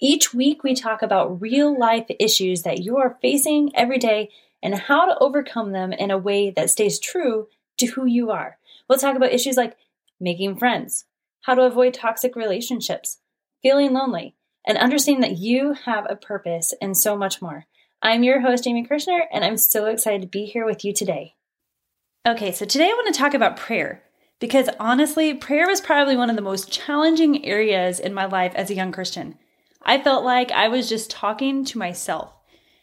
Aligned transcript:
Each 0.00 0.34
week, 0.34 0.62
we 0.62 0.74
talk 0.74 1.02
about 1.02 1.40
real 1.40 1.78
life 1.78 2.06
issues 2.18 2.62
that 2.62 2.82
you 2.82 2.96
are 2.96 3.18
facing 3.22 3.74
every 3.74 3.98
day 3.98 4.30
and 4.62 4.74
how 4.74 5.06
to 5.06 5.18
overcome 5.18 5.72
them 5.72 5.92
in 5.92 6.10
a 6.10 6.18
way 6.18 6.50
that 6.50 6.70
stays 6.70 6.98
true 6.98 7.48
to 7.78 7.86
who 7.86 8.06
you 8.06 8.30
are. 8.30 8.58
We'll 8.88 8.98
talk 8.98 9.16
about 9.16 9.32
issues 9.32 9.56
like 9.56 9.76
making 10.20 10.56
friends, 10.56 11.04
how 11.42 11.54
to 11.54 11.62
avoid 11.62 11.94
toxic 11.94 12.34
relationships, 12.34 13.18
feeling 13.62 13.92
lonely, 13.92 14.34
and 14.66 14.78
understanding 14.78 15.20
that 15.20 15.38
you 15.38 15.74
have 15.84 16.06
a 16.08 16.16
purpose 16.16 16.72
and 16.80 16.96
so 16.96 17.16
much 17.16 17.40
more. 17.40 17.66
I'm 18.02 18.22
your 18.22 18.40
host, 18.40 18.66
Amy 18.66 18.86
Kirshner, 18.86 19.20
and 19.32 19.44
I'm 19.44 19.56
so 19.56 19.86
excited 19.86 20.22
to 20.22 20.28
be 20.28 20.44
here 20.44 20.66
with 20.66 20.84
you 20.84 20.92
today. 20.92 21.34
Okay, 22.26 22.52
so 22.52 22.64
today 22.64 22.86
I 22.86 22.94
want 22.94 23.12
to 23.14 23.18
talk 23.18 23.34
about 23.34 23.56
prayer 23.56 24.02
because 24.40 24.68
honestly, 24.80 25.34
prayer 25.34 25.66
was 25.66 25.80
probably 25.80 26.16
one 26.16 26.30
of 26.30 26.36
the 26.36 26.42
most 26.42 26.70
challenging 26.70 27.44
areas 27.44 28.00
in 28.00 28.12
my 28.12 28.24
life 28.24 28.54
as 28.54 28.70
a 28.70 28.74
young 28.74 28.92
Christian. 28.92 29.38
I 29.84 30.02
felt 30.02 30.24
like 30.24 30.50
I 30.50 30.68
was 30.68 30.88
just 30.88 31.10
talking 31.10 31.64
to 31.66 31.78
myself. 31.78 32.32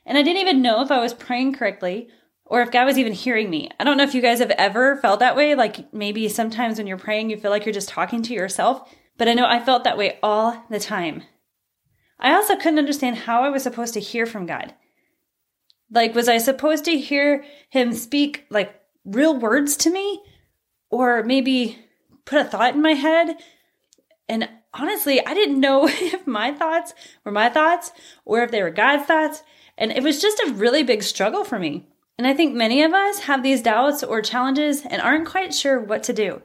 And 0.06 0.18
I 0.18 0.24
didn't 0.24 0.42
even 0.42 0.62
know 0.62 0.82
if 0.82 0.92
I 0.92 1.00
was 1.00 1.14
praying 1.14 1.54
correctly 1.54 2.10
or 2.46 2.62
if 2.62 2.72
God 2.72 2.86
was 2.86 2.98
even 2.98 3.14
hearing 3.14 3.50
me. 3.50 3.70
I 3.80 3.84
don't 3.84 3.98
know 3.98 4.04
if 4.04 4.14
you 4.14 4.22
guys 4.22 4.40
have 4.40 4.52
ever 4.52 4.98
felt 4.98 5.20
that 5.20 5.36
way. 5.36 5.56
Like 5.56 5.94
maybe 5.94 6.28
sometimes 6.28 6.78
when 6.78 6.88
you're 6.88 6.98
praying, 6.98 7.30
you 7.30 7.38
feel 7.38 7.52
like 7.52 7.66
you're 7.66 7.74
just 7.74 7.90
talking 7.90 8.22
to 8.24 8.34
yourself. 8.34 8.94
But 9.18 9.28
I 9.28 9.34
know 9.34 9.46
I 9.46 9.60
felt 9.60 9.84
that 9.84 9.98
way 9.98 10.20
all 10.22 10.66
the 10.70 10.80
time. 10.80 11.24
I 12.20 12.34
also 12.34 12.56
couldn't 12.56 12.80
understand 12.80 13.18
how 13.18 13.44
I 13.44 13.50
was 13.50 13.64
supposed 13.64 13.94
to 13.96 14.00
hear 14.00 14.26
from 14.26 14.46
God. 14.46 14.74
Like, 15.90 16.16
was 16.16 16.30
I 16.30 16.38
supposed 16.38 16.86
to 16.86 16.98
hear 16.98 17.44
Him 17.70 17.94
speak 17.94 18.46
like 18.50 18.74
real 19.04 19.38
words 19.38 19.76
to 19.78 19.90
me? 19.90 20.22
Or 20.90 21.24
maybe 21.24 21.78
put 22.26 22.42
a 22.42 22.46
thought 22.46 22.76
in 22.76 22.82
my 22.82 22.94
head? 22.94 23.38
And 24.30 24.50
honestly, 24.74 25.26
I 25.26 25.34
didn't 25.34 25.60
know 25.60 25.88
if 25.90 26.26
my 26.28 26.52
thoughts 26.52 26.94
were 27.24 27.32
my 27.32 27.50
thoughts 27.50 27.92
or 28.26 28.44
if 28.44 28.52
they 28.52 28.62
were 28.62 28.72
God's 28.72 29.06
thoughts. 29.06 29.44
And 29.78 29.92
it 29.92 30.04
was 30.04 30.22
just 30.22 30.40
a 30.40 30.54
really 30.54 30.84
big 30.84 31.04
struggle 31.04 31.44
for 31.44 31.58
me. 31.58 31.88
And 32.18 32.28
I 32.28 32.34
think 32.34 32.54
many 32.54 32.84
of 32.84 32.94
us 32.94 33.22
have 33.22 33.42
these 33.42 33.62
doubts 33.62 34.04
or 34.04 34.22
challenges 34.22 34.86
and 34.86 35.02
aren't 35.02 35.28
quite 35.28 35.54
sure 35.54 35.80
what 35.80 36.04
to 36.04 36.14
do. 36.14 36.42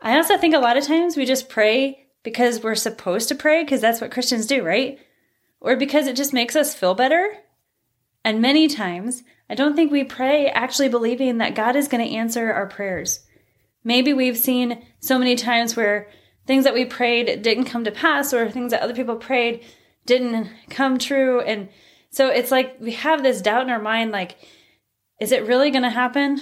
I 0.00 0.16
also 0.16 0.38
think 0.38 0.54
a 0.54 0.58
lot 0.58 0.78
of 0.78 0.86
times 0.86 1.16
we 1.16 1.26
just 1.26 1.50
pray 1.50 2.06
because 2.22 2.62
we're 2.62 2.74
supposed 2.74 3.28
to 3.28 3.34
pray, 3.34 3.62
because 3.62 3.80
that's 3.80 4.00
what 4.00 4.10
Christians 4.10 4.46
do, 4.46 4.62
right? 4.62 4.98
Or 5.60 5.76
because 5.76 6.06
it 6.06 6.16
just 6.16 6.32
makes 6.32 6.56
us 6.56 6.74
feel 6.74 6.94
better. 6.94 7.36
And 8.24 8.40
many 8.40 8.68
times, 8.68 9.22
I 9.48 9.54
don't 9.54 9.76
think 9.76 9.90
we 9.90 10.04
pray 10.04 10.48
actually 10.48 10.88
believing 10.88 11.38
that 11.38 11.54
God 11.54 11.76
is 11.76 11.88
going 11.88 12.06
to 12.06 12.14
answer 12.14 12.52
our 12.52 12.66
prayers. 12.66 13.20
Maybe 13.84 14.12
we've 14.12 14.38
seen 14.38 14.86
so 15.00 15.18
many 15.18 15.36
times 15.36 15.76
where 15.76 16.08
things 16.50 16.64
that 16.64 16.74
we 16.74 16.84
prayed 16.84 17.42
didn't 17.42 17.66
come 17.66 17.84
to 17.84 17.92
pass, 17.92 18.34
or 18.34 18.50
things 18.50 18.72
that 18.72 18.82
other 18.82 18.92
people 18.92 19.14
prayed 19.14 19.64
didn't 20.04 20.48
come 20.68 20.98
true. 20.98 21.40
And 21.40 21.68
so 22.10 22.26
it's 22.26 22.50
like 22.50 22.76
we 22.80 22.90
have 22.90 23.22
this 23.22 23.40
doubt 23.40 23.62
in 23.62 23.70
our 23.70 23.80
mind 23.80 24.10
like, 24.10 24.36
is 25.20 25.30
it 25.30 25.46
really 25.46 25.70
going 25.70 25.84
to 25.84 25.90
happen? 25.90 26.40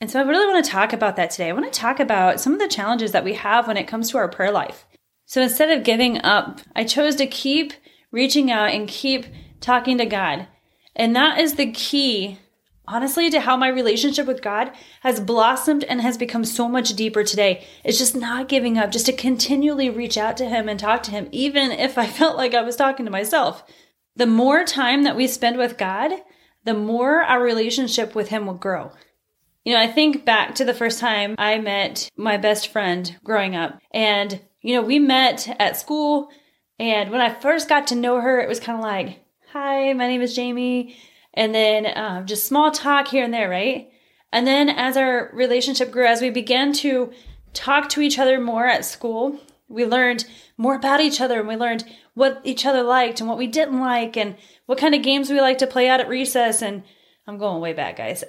And 0.00 0.10
so 0.10 0.18
I 0.18 0.22
really 0.22 0.50
want 0.50 0.64
to 0.64 0.70
talk 0.70 0.94
about 0.94 1.16
that 1.16 1.32
today. 1.32 1.50
I 1.50 1.52
want 1.52 1.70
to 1.70 1.78
talk 1.78 2.00
about 2.00 2.40
some 2.40 2.54
of 2.54 2.60
the 2.60 2.66
challenges 2.66 3.12
that 3.12 3.24
we 3.24 3.34
have 3.34 3.66
when 3.68 3.76
it 3.76 3.86
comes 3.86 4.08
to 4.10 4.16
our 4.16 4.26
prayer 4.26 4.50
life. 4.50 4.86
So 5.26 5.42
instead 5.42 5.70
of 5.70 5.84
giving 5.84 6.22
up, 6.22 6.62
I 6.74 6.84
chose 6.84 7.16
to 7.16 7.26
keep 7.26 7.74
reaching 8.10 8.50
out 8.50 8.70
and 8.70 8.88
keep 8.88 9.26
talking 9.60 9.98
to 9.98 10.06
God. 10.06 10.48
And 10.96 11.14
that 11.14 11.38
is 11.38 11.56
the 11.56 11.70
key, 11.72 12.38
honestly, 12.92 13.30
to 13.30 13.40
how 13.40 13.56
my 13.56 13.68
relationship 13.68 14.26
with 14.26 14.42
God 14.42 14.70
has 15.00 15.18
blossomed 15.18 15.82
and 15.84 16.02
has 16.02 16.18
become 16.18 16.44
so 16.44 16.68
much 16.68 16.94
deeper 16.94 17.24
today. 17.24 17.64
It's 17.84 17.96
just 17.96 18.14
not 18.14 18.50
giving 18.50 18.76
up, 18.76 18.90
just 18.90 19.06
to 19.06 19.14
continually 19.14 19.88
reach 19.88 20.18
out 20.18 20.36
to 20.36 20.48
Him 20.48 20.68
and 20.68 20.78
talk 20.78 21.02
to 21.04 21.10
Him, 21.10 21.26
even 21.32 21.72
if 21.72 21.96
I 21.96 22.06
felt 22.18 22.36
like 22.36 22.52
I 22.52 22.60
was 22.60 22.76
talking 22.76 23.06
to 23.06 23.10
myself. 23.10 23.64
The 24.14 24.26
more 24.26 24.64
time 24.64 25.04
that 25.04 25.16
we 25.16 25.26
spend 25.26 25.56
with 25.56 25.78
God, 25.78 26.12
the 26.64 26.74
more 26.74 27.22
our 27.22 27.42
relationship 27.42 28.14
with 28.14 28.28
Him 28.28 28.44
will 28.44 28.54
grow. 28.54 28.92
You 29.64 29.72
know, 29.72 29.80
I 29.80 29.86
think 29.86 30.26
back 30.26 30.54
to 30.56 30.64
the 30.64 30.74
first 30.74 31.00
time 31.00 31.34
I 31.38 31.58
met 31.58 32.10
my 32.14 32.36
best 32.36 32.68
friend 32.68 33.16
growing 33.24 33.56
up, 33.56 33.80
and, 33.90 34.38
you 34.60 34.74
know, 34.74 34.82
we 34.82 34.98
met 34.98 35.56
at 35.58 35.78
school. 35.78 36.28
And 36.78 37.10
when 37.10 37.22
I 37.22 37.32
first 37.32 37.70
got 37.70 37.86
to 37.86 37.94
know 37.94 38.20
her, 38.20 38.38
it 38.38 38.48
was 38.48 38.60
kind 38.60 38.76
of 38.76 38.84
like, 38.84 39.24
hi, 39.50 39.94
my 39.94 40.08
name 40.08 40.20
is 40.20 40.36
Jamie. 40.36 40.94
And 41.34 41.54
then 41.54 41.86
um, 41.96 42.26
just 42.26 42.46
small 42.46 42.70
talk 42.70 43.08
here 43.08 43.24
and 43.24 43.32
there, 43.32 43.48
right? 43.48 43.90
And 44.32 44.46
then 44.46 44.68
as 44.68 44.96
our 44.96 45.30
relationship 45.32 45.90
grew, 45.90 46.06
as 46.06 46.20
we 46.20 46.30
began 46.30 46.72
to 46.74 47.12
talk 47.52 47.88
to 47.90 48.00
each 48.00 48.18
other 48.18 48.40
more 48.40 48.66
at 48.66 48.84
school, 48.84 49.38
we 49.68 49.84
learned 49.86 50.24
more 50.56 50.74
about 50.74 51.00
each 51.00 51.20
other 51.20 51.38
and 51.40 51.48
we 51.48 51.56
learned 51.56 51.84
what 52.14 52.40
each 52.44 52.66
other 52.66 52.82
liked 52.82 53.20
and 53.20 53.28
what 53.28 53.38
we 53.38 53.46
didn't 53.46 53.80
like 53.80 54.16
and 54.16 54.36
what 54.66 54.78
kind 54.78 54.94
of 54.94 55.02
games 55.02 55.30
we 55.30 55.40
like 55.40 55.58
to 55.58 55.66
play 55.66 55.88
out 55.88 56.00
at 56.00 56.08
recess. 56.08 56.62
And 56.62 56.82
I'm 57.26 57.38
going 57.38 57.60
way 57.60 57.72
back, 57.72 57.96
guys. 57.96 58.24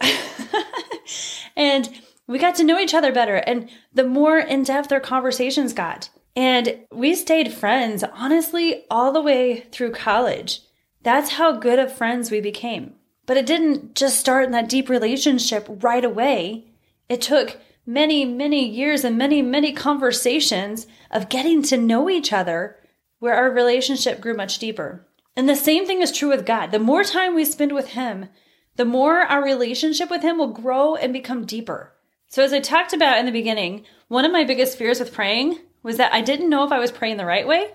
and 1.56 1.90
we 2.28 2.40
got 2.40 2.56
to 2.56 2.64
know 2.64 2.80
each 2.80 2.94
other 2.94 3.12
better. 3.12 3.36
And 3.36 3.70
the 3.94 4.06
more 4.06 4.40
in 4.40 4.64
depth 4.64 4.92
our 4.92 5.00
conversations 5.00 5.74
got. 5.74 6.10
And 6.36 6.80
we 6.92 7.14
stayed 7.16 7.54
friends, 7.54 8.04
honestly, 8.04 8.86
all 8.90 9.12
the 9.12 9.22
way 9.22 9.62
through 9.72 9.92
college. 9.92 10.62
That's 11.04 11.32
how 11.32 11.54
good 11.54 11.80
of 11.80 11.94
friends 11.94 12.32
we 12.32 12.42
became. 12.42 12.96
But 13.26 13.38
it 13.38 13.46
didn't 13.46 13.96
just 13.96 14.20
start 14.20 14.46
in 14.46 14.52
that 14.52 14.70
deep 14.70 14.90
relationship 14.90 15.66
right 15.70 16.04
away. 16.04 16.66
It 17.08 17.22
took 17.22 17.60
many, 17.86 18.26
many 18.26 18.68
years 18.68 19.04
and 19.04 19.18
many, 19.18 19.42
many 19.42 19.74
conversations 19.74 20.88
of 21.12 21.30
getting 21.30 21.62
to 21.64 21.78
know 21.78 22.10
each 22.10 22.34
other 22.34 22.78
where 23.20 23.36
our 23.36 23.52
relationship 23.52 24.20
grew 24.20 24.34
much 24.34 24.60
deeper. 24.60 25.08
And 25.36 25.48
the 25.48 25.56
same 25.56 25.86
thing 25.86 26.02
is 26.02 26.12
true 26.12 26.30
with 26.30 26.46
God. 26.46 26.72
The 26.72 26.80
more 26.80 27.04
time 27.04 27.36
we 27.36 27.46
spend 27.46 27.72
with 27.74 27.90
Him, 27.90 28.30
the 28.76 28.86
more 28.86 29.22
our 29.22 29.44
relationship 29.44 30.10
with 30.10 30.22
Him 30.22 30.38
will 30.38 30.52
grow 30.52 30.96
and 30.96 31.14
become 31.14 31.46
deeper. 31.46 31.94
So, 32.28 32.44
as 32.44 32.52
I 32.52 32.60
talked 32.60 32.94
about 32.94 33.18
in 33.20 33.26
the 33.26 33.32
beginning, 33.32 33.86
one 34.08 34.26
of 34.26 34.32
my 34.32 34.44
biggest 34.44 34.78
fears 34.78 35.00
with 35.00 35.14
praying 35.14 35.60
was 35.84 35.98
that 35.98 36.14
I 36.14 36.22
didn't 36.22 36.50
know 36.50 36.66
if 36.66 36.72
I 36.72 36.80
was 36.80 36.92
praying 36.92 37.18
the 37.18 37.26
right 37.26 37.48
way 37.48 37.72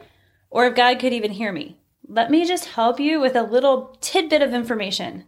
or 0.51 0.67
if 0.67 0.75
God 0.75 0.99
could 0.99 1.13
even 1.13 1.31
hear 1.31 1.53
me. 1.53 1.78
Let 2.11 2.31
me 2.31 2.47
just 2.47 2.65
help 2.65 2.99
you 2.99 3.21
with 3.21 3.37
a 3.37 3.43
little 3.43 3.97
tidbit 4.01 4.41
of 4.41 4.55
information. 4.55 5.25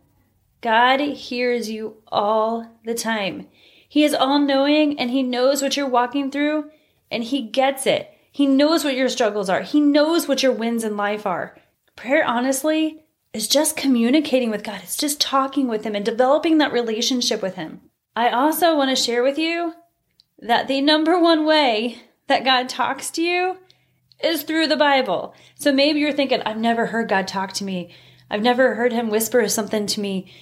God 0.63 1.01
hears 1.01 1.69
you 1.69 1.97
all 2.09 2.79
the 2.87 2.95
time. 2.95 3.49
He 3.87 4.03
is 4.03 4.15
all 4.15 4.39
knowing 4.39 4.99
and 4.99 5.11
He 5.11 5.23
knows 5.23 5.61
what 5.61 5.77
you're 5.77 5.87
walking 5.87 6.31
through 6.31 6.71
and 7.11 7.23
He 7.23 7.43
gets 7.43 7.87
it. 7.87 8.11
He 8.33 8.47
knows 8.47 8.83
what 8.83 8.95
your 8.95 9.11
struggles 9.11 9.51
are. 9.51 9.61
He 9.61 9.79
knows 9.79 10.27
what 10.27 10.43
your 10.43 10.53
wins 10.53 10.83
in 10.83 10.97
life 10.97 11.27
are. 11.27 11.59
Prayer, 11.97 12.25
honestly, 12.25 13.05
is 13.35 13.47
just 13.47 13.77
communicating 13.77 14.51
with 14.51 14.65
God. 14.65 14.81
It's 14.83 14.97
just 14.97 15.21
talking 15.21 15.69
with 15.69 15.85
Him 15.85 15.95
and 15.95 16.05
developing 16.05 16.59
that 16.59 16.73
relationship 16.73 17.43
with 17.43 17.57
Him. 17.57 17.83
I 18.17 18.31
also 18.31 18.75
want 18.75 18.89
to 18.91 19.03
share 19.03 19.23
with 19.23 19.39
you 19.39 19.75
that 20.39 20.67
the 20.67 20.81
number 20.81 21.19
one 21.19 21.45
way 21.45 21.99
that 22.27 22.45
God 22.45 22.69
talks 22.69 23.11
to 23.11 23.23
you 23.23 23.59
is 24.23 24.43
through 24.43 24.67
the 24.67 24.77
Bible. 24.77 25.35
So 25.55 25.73
maybe 25.73 26.01
you're 26.01 26.13
thinking, 26.13 26.43
I've 26.43 26.59
never 26.59 26.87
heard 26.87 27.09
God 27.09 27.29
talk 27.29 27.53
to 27.55 27.65
me. 27.65 27.95
I've 28.31 28.43
never 28.43 28.75
heard 28.75 28.93
Him 28.93 29.11
whisper 29.11 29.47
something 29.49 29.87
to 29.87 30.01
me. 30.01 30.33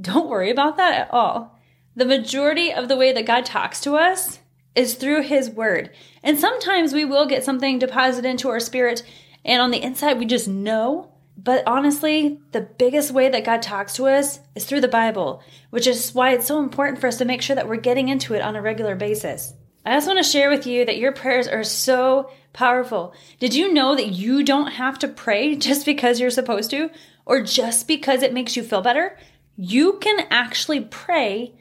Don't 0.00 0.28
worry 0.28 0.50
about 0.50 0.76
that 0.76 0.94
at 0.94 1.12
all. 1.12 1.58
The 1.96 2.04
majority 2.04 2.72
of 2.72 2.88
the 2.88 2.96
way 2.96 3.12
that 3.12 3.26
God 3.26 3.44
talks 3.44 3.80
to 3.82 3.96
us 3.96 4.40
is 4.74 4.94
through 4.94 5.22
His 5.22 5.50
Word. 5.50 5.90
And 6.22 6.38
sometimes 6.38 6.92
we 6.92 7.04
will 7.04 7.26
get 7.26 7.44
something 7.44 7.78
deposited 7.78 8.28
into 8.28 8.48
our 8.48 8.60
spirit, 8.60 9.02
and 9.44 9.60
on 9.60 9.70
the 9.70 9.82
inside, 9.82 10.18
we 10.18 10.26
just 10.26 10.48
know. 10.48 11.12
But 11.36 11.64
honestly, 11.66 12.38
the 12.52 12.60
biggest 12.60 13.12
way 13.12 13.30
that 13.30 13.44
God 13.44 13.62
talks 13.62 13.94
to 13.94 14.06
us 14.06 14.40
is 14.54 14.66
through 14.66 14.82
the 14.82 14.88
Bible, 14.88 15.42
which 15.70 15.86
is 15.86 16.14
why 16.14 16.32
it's 16.32 16.46
so 16.46 16.62
important 16.62 17.00
for 17.00 17.06
us 17.06 17.16
to 17.18 17.24
make 17.24 17.40
sure 17.40 17.56
that 17.56 17.66
we're 17.66 17.76
getting 17.76 18.08
into 18.08 18.34
it 18.34 18.42
on 18.42 18.56
a 18.56 18.62
regular 18.62 18.94
basis. 18.94 19.54
I 19.84 19.94
also 19.94 20.08
want 20.08 20.24
to 20.24 20.30
share 20.30 20.50
with 20.50 20.66
you 20.66 20.84
that 20.84 20.98
your 20.98 21.12
prayers 21.12 21.48
are 21.48 21.64
so 21.64 22.30
powerful. 22.52 23.14
Did 23.38 23.54
you 23.54 23.72
know 23.72 23.94
that 23.94 24.08
you 24.08 24.42
don't 24.42 24.72
have 24.72 24.98
to 25.00 25.08
pray 25.08 25.56
just 25.68 25.86
because 25.86 26.20
you're 26.20 26.30
supposed 26.30 26.70
to 26.70 26.90
or 27.24 27.42
just 27.42 27.88
because 27.88 28.22
it 28.22 28.34
makes 28.34 28.56
you 28.56 28.62
feel 28.62 28.82
better? 28.82 29.16
You 29.56 29.98
can 30.00 30.26
actually 30.30 30.80
pray 30.80 31.54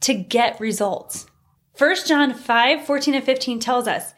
to 0.00 0.14
get 0.14 0.60
results. 0.60 1.26
1 1.76 1.96
John 2.06 2.34
5 2.34 2.86
14 2.86 3.14
and 3.14 3.24
15 3.24 3.60
tells 3.60 3.86
us, 3.86 4.14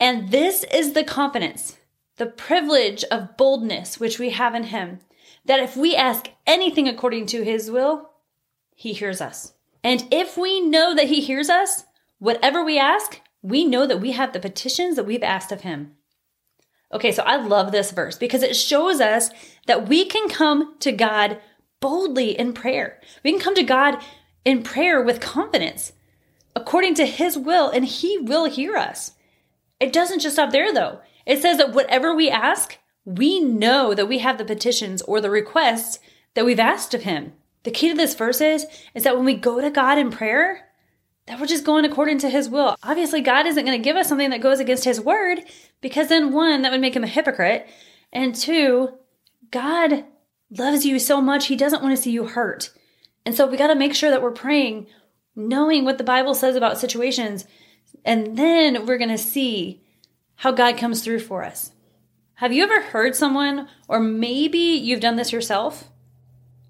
and 0.00 0.30
this 0.30 0.64
is 0.72 0.92
the 0.92 1.04
confidence, 1.04 1.78
the 2.16 2.26
privilege 2.26 3.04
of 3.04 3.36
boldness 3.36 4.00
which 4.00 4.18
we 4.18 4.30
have 4.30 4.54
in 4.54 4.64
Him, 4.64 4.98
that 5.44 5.60
if 5.60 5.76
we 5.76 5.94
ask 5.94 6.28
anything 6.46 6.88
according 6.88 7.26
to 7.26 7.44
His 7.44 7.70
will, 7.70 8.10
He 8.74 8.92
hears 8.92 9.20
us. 9.20 9.52
And 9.82 10.06
if 10.10 10.36
we 10.36 10.60
know 10.60 10.94
that 10.94 11.06
He 11.06 11.20
hears 11.20 11.48
us, 11.48 11.84
whatever 12.24 12.64
we 12.64 12.78
ask, 12.78 13.20
we 13.42 13.66
know 13.66 13.86
that 13.86 14.00
we 14.00 14.12
have 14.12 14.32
the 14.32 14.40
petitions 14.40 14.96
that 14.96 15.04
we've 15.04 15.22
asked 15.22 15.52
of 15.52 15.60
Him. 15.60 15.92
Okay, 16.90 17.12
so 17.12 17.22
I 17.24 17.36
love 17.36 17.70
this 17.70 17.90
verse 17.90 18.16
because 18.16 18.42
it 18.42 18.56
shows 18.56 19.00
us 19.00 19.28
that 19.66 19.88
we 19.88 20.06
can 20.06 20.28
come 20.30 20.78
to 20.78 20.90
God 20.90 21.38
boldly 21.80 22.38
in 22.38 22.54
prayer. 22.54 22.98
We 23.22 23.32
can 23.32 23.40
come 23.40 23.54
to 23.56 23.62
God 23.62 23.98
in 24.44 24.62
prayer 24.62 25.02
with 25.02 25.20
confidence 25.20 25.92
according 26.56 26.94
to 26.94 27.04
his 27.04 27.36
will, 27.36 27.68
and 27.68 27.84
he 27.84 28.16
will 28.16 28.44
hear 28.44 28.76
us. 28.76 29.12
It 29.80 29.92
doesn't 29.92 30.20
just 30.20 30.36
stop 30.36 30.52
there, 30.52 30.72
though. 30.72 31.00
It 31.26 31.42
says 31.42 31.58
that 31.58 31.72
whatever 31.72 32.14
we 32.14 32.30
ask, 32.30 32.78
we 33.04 33.40
know 33.40 33.92
that 33.92 34.08
we 34.08 34.18
have 34.20 34.38
the 34.38 34.44
petitions 34.44 35.02
or 35.02 35.20
the 35.20 35.30
requests 35.30 35.98
that 36.34 36.44
we've 36.44 36.60
asked 36.60 36.94
of 36.94 37.02
him. 37.02 37.32
The 37.64 37.70
key 37.70 37.88
to 37.88 37.94
this 37.94 38.14
verse 38.14 38.40
is, 38.40 38.66
is 38.94 39.02
that 39.02 39.16
when 39.16 39.24
we 39.24 39.34
go 39.34 39.60
to 39.60 39.68
God 39.68 39.98
in 39.98 40.10
prayer, 40.10 40.68
that 41.26 41.40
we're 41.40 41.46
just 41.46 41.64
going 41.64 41.84
according 41.84 42.18
to 42.18 42.28
his 42.28 42.48
will. 42.48 42.76
Obviously, 42.82 43.20
God 43.20 43.46
isn't 43.46 43.64
going 43.64 43.78
to 43.78 43.84
give 43.84 43.96
us 43.96 44.08
something 44.08 44.30
that 44.30 44.40
goes 44.40 44.60
against 44.60 44.84
his 44.84 45.00
word 45.00 45.40
because 45.80 46.08
then 46.08 46.32
one, 46.32 46.62
that 46.62 46.72
would 46.72 46.80
make 46.80 46.94
him 46.94 47.04
a 47.04 47.08
hypocrite. 47.08 47.66
And 48.12 48.34
two, 48.34 48.90
God 49.50 50.04
loves 50.50 50.84
you 50.84 50.98
so 50.98 51.20
much, 51.20 51.46
he 51.46 51.56
doesn't 51.56 51.82
want 51.82 51.96
to 51.96 52.02
see 52.02 52.10
you 52.10 52.26
hurt. 52.26 52.70
And 53.24 53.34
so 53.34 53.46
we 53.46 53.56
got 53.56 53.68
to 53.68 53.74
make 53.74 53.94
sure 53.94 54.10
that 54.10 54.22
we're 54.22 54.30
praying, 54.30 54.86
knowing 55.34 55.84
what 55.84 55.98
the 55.98 56.04
Bible 56.04 56.34
says 56.34 56.56
about 56.56 56.78
situations, 56.78 57.46
and 58.04 58.36
then 58.36 58.86
we're 58.86 58.98
going 58.98 59.08
to 59.10 59.18
see 59.18 59.82
how 60.36 60.52
God 60.52 60.76
comes 60.76 61.02
through 61.02 61.20
for 61.20 61.42
us. 61.42 61.72
Have 62.34 62.52
you 62.52 62.62
ever 62.64 62.82
heard 62.82 63.16
someone, 63.16 63.68
or 63.88 64.00
maybe 64.00 64.58
you've 64.58 65.00
done 65.00 65.16
this 65.16 65.32
yourself? 65.32 65.88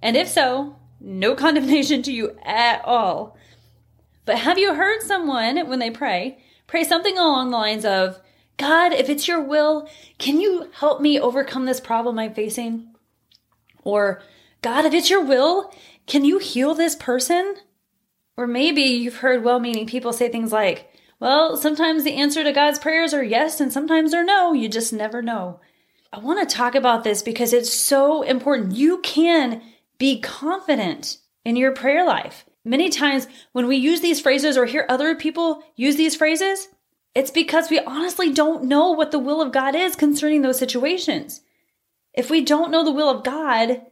And 0.01 0.17
if 0.17 0.29
so, 0.29 0.77
no 1.01 1.35
condemnation 1.37 2.03
to 2.03 2.13
you 2.13 2.39
at 2.45 2.85
all. 2.85 3.37
But 4.25 4.39
have 4.39 4.59
you 4.59 4.75
heard 4.75 5.03
someone, 5.03 5.69
when 5.69 5.79
they 5.79 5.91
pray, 5.91 6.39
pray 6.67 6.85
something 6.85 7.19
along 7.19 7.51
the 7.51 7.57
lines 7.57 7.85
of, 7.85 8.19
God, 8.57 8.93
if 8.93 9.09
it's 9.09 9.29
your 9.29 9.41
will, 9.41 9.89
can 10.19 10.41
you 10.41 10.71
help 10.75 11.01
me 11.01 11.19
overcome 11.19 11.67
this 11.67 11.81
problem 11.81 12.19
I'm 12.19 12.35
facing? 12.35 12.95
Or, 13.83 14.23
God, 14.63 14.85
if 14.85 14.95
it's 14.95 15.11
your 15.11 15.23
will, 15.23 15.73
can 16.07 16.25
you 16.25 16.39
heal 16.39 16.75
this 16.75 16.95
person? 16.95 17.57
Or 18.37 18.47
maybe 18.47 18.83
you've 18.83 19.19
heard 19.19 19.45
well 19.45 19.61
meaning 19.61 19.87
people 19.87 20.13
say 20.13 20.29
things 20.29 20.53
like, 20.53 20.91
well, 21.21 21.57
sometimes 21.57 22.05
the 22.05 22.15
answer 22.15 22.43
to 22.43 22.53
God's 22.53 22.79
prayers 22.79 23.15
are 23.15 23.23
yes 23.23 23.61
and 23.61 23.73
sometimes 23.73 24.11
they're 24.11 24.25
no. 24.25 24.53
You 24.53 24.69
just 24.69 24.93
never 24.93 25.23
know. 25.23 25.61
I 26.13 26.19
want 26.19 26.49
to 26.49 26.57
talk 26.57 26.75
about 26.75 27.03
this 27.03 27.23
because 27.23 27.53
it's 27.53 27.73
so 27.73 28.23
important. 28.23 28.77
You 28.77 29.01
can 29.01 29.63
be 29.99 30.21
confident 30.21 31.19
in 31.45 31.57
your 31.57 31.73
prayer 31.73 32.07
life. 32.07 32.45
Many 32.65 32.89
times 32.89 33.27
when 33.53 33.67
we 33.67 33.77
use 33.77 34.01
these 34.01 34.21
phrases 34.21 34.57
or 34.57 34.65
hear 34.65 34.87
other 34.89 35.15
people 35.15 35.63
use 35.77 35.97
these 35.97 36.17
phrases, 36.17 36.69
it's 37.15 37.31
because 37.31 37.71
we 37.71 37.79
honestly 37.81 38.33
don't 38.33 38.65
know 38.65 38.91
what 38.91 39.11
the 39.11 39.19
will 39.19 39.43
of 39.43 39.53
God 39.53 39.75
is 39.75 39.95
concerning 39.95 40.43
those 40.43 40.59
situations. 40.59 41.43
If 42.15 42.31
we 42.31 42.41
don't 42.41 42.71
know 42.71 42.85
the 42.85 42.93
will 42.93 43.11
of 43.11 43.25
God, 43.25 43.83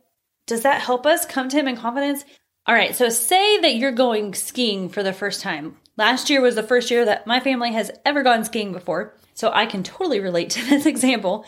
does 0.46 0.62
that 0.62 0.80
help 0.80 1.06
us 1.06 1.26
come 1.26 1.48
to 1.50 1.56
Him 1.56 1.68
in 1.68 1.76
confidence? 1.76 2.24
All 2.66 2.74
right, 2.74 2.94
so 2.94 3.08
say 3.08 3.60
that 3.60 3.74
you're 3.74 3.92
going 3.92 4.34
skiing 4.34 4.88
for 4.88 5.02
the 5.02 5.12
first 5.12 5.40
time. 5.40 5.76
Last 5.96 6.30
year 6.30 6.40
was 6.40 6.54
the 6.54 6.62
first 6.62 6.90
year 6.90 7.04
that 7.04 7.26
my 7.26 7.40
family 7.40 7.72
has 7.72 7.90
ever 8.04 8.22
gone 8.22 8.44
skiing 8.44 8.72
before, 8.72 9.14
so 9.34 9.50
I 9.52 9.66
can 9.66 9.82
totally 9.82 10.20
relate 10.20 10.50
to 10.50 10.64
this 10.68 10.86
example. 10.86 11.44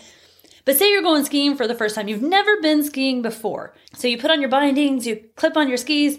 But 0.64 0.76
say 0.76 0.90
you're 0.90 1.02
going 1.02 1.24
skiing 1.24 1.56
for 1.56 1.66
the 1.66 1.74
first 1.74 1.94
time. 1.94 2.08
You've 2.08 2.22
never 2.22 2.60
been 2.60 2.82
skiing 2.84 3.22
before. 3.22 3.74
So 3.94 4.08
you 4.08 4.18
put 4.18 4.30
on 4.30 4.40
your 4.40 4.50
bindings, 4.50 5.06
you 5.06 5.24
clip 5.36 5.56
on 5.56 5.68
your 5.68 5.76
skis, 5.76 6.18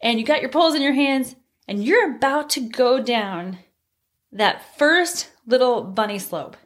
and 0.00 0.18
you 0.18 0.24
got 0.24 0.40
your 0.40 0.50
poles 0.50 0.74
in 0.74 0.82
your 0.82 0.92
hands, 0.92 1.36
and 1.66 1.84
you're 1.84 2.16
about 2.16 2.50
to 2.50 2.60
go 2.60 3.02
down 3.02 3.58
that 4.32 4.76
first 4.76 5.30
little 5.46 5.82
bunny 5.82 6.18
slope. 6.18 6.56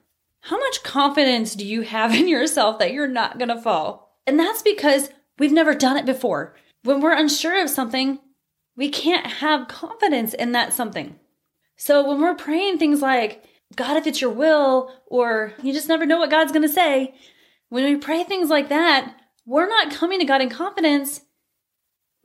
How 0.41 0.59
much 0.59 0.83
confidence 0.83 1.55
do 1.55 1.65
you 1.65 1.83
have 1.83 2.15
in 2.15 2.29
yourself 2.29 2.79
that 2.79 2.93
you're 2.93 3.07
not 3.07 3.39
to 3.49 3.61
fall? 3.61 4.19
And 4.27 4.39
that's 4.39 4.63
because 4.63 5.11
We've 5.41 5.51
never 5.51 5.75
done 5.75 5.97
it 5.97 6.05
before. 6.05 6.55
When 6.85 7.01
we're 7.01 7.17
unsure 7.17 7.63
of 7.63 7.71
something, 7.71 8.19
we 8.77 8.91
can't 8.91 9.27
have 9.27 9.69
confidence 9.69 10.35
in 10.35 10.53
that 10.53 10.75
something. 10.75 11.19
So 11.77 12.07
when 12.07 12.21
we're 12.21 12.35
praying 12.35 12.77
things 12.77 13.01
like, 13.01 13.43
God, 13.75 13.97
if 13.97 14.07
it's 14.07 14.21
your 14.21 14.33
will, 14.33 14.93
or 15.07 15.55
you 15.63 15.73
just 15.73 15.89
never 15.89 16.05
know 16.05 16.19
what 16.19 16.31
God's 16.31 16.53
to 16.53 16.69
say, 16.69 17.15
when 17.71 17.85
we 17.85 17.97
pray 17.97 18.23
things 18.23 18.51
like 18.51 18.69
that, 18.69 19.15
we're 19.47 19.67
not 19.67 19.91
coming 19.91 20.19
to 20.19 20.27
God 20.27 20.43
in 20.43 20.51
confidence 20.51 21.23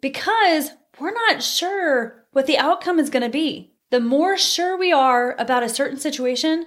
because 0.02 0.72
we're 1.00 1.12
not 1.12 1.44
sure 1.44 2.26
what 2.32 2.48
the 2.48 2.58
outcome 2.58 3.00
is 3.00 3.10
going 3.10 3.24
to 3.24 3.30
be. 3.30 3.74
The 3.92 4.00
more 4.00 4.38
sure 4.38 4.78
we 4.78 4.92
are 4.92 5.36
about 5.40 5.64
a 5.64 5.70
certain 5.70 5.98
situation, 5.98 6.66